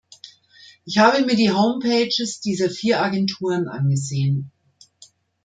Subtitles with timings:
[0.83, 4.51] Ich habe mir die Homepages dieser vier Agenturen angesehen.